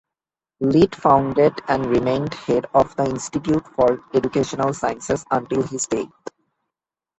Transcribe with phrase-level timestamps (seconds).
[0.61, 6.09] Litt founded and remained head of the Institute for Educational Sciences until his death.